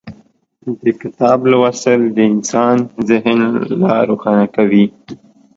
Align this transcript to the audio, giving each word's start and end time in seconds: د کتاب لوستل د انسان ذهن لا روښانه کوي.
د 0.83 0.85
کتاب 1.01 1.37
لوستل 1.51 2.01
د 2.17 2.19
انسان 2.33 2.77
ذهن 3.09 3.39
لا 3.83 3.95
روښانه 4.09 4.45
کوي. 4.55 4.85